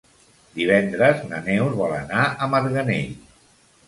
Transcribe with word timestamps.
Divendres 0.59 1.19
na 1.31 1.41
Neus 1.47 1.75
vol 1.81 1.93
anar 1.97 2.23
a 2.31 2.47
Marganell. 2.55 3.13